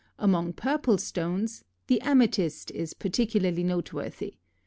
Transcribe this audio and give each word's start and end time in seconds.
Among 0.17 0.51
purple 0.53 0.97
stones, 0.97 1.63
the 1.85 2.01
amethyst 2.01 2.71
is 2.71 2.95
particularly 2.95 3.63
noteworthy. 3.63 4.37